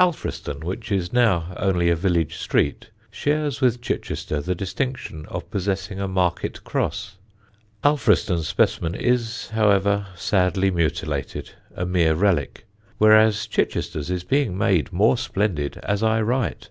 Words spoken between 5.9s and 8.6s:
a market cross. Alfriston's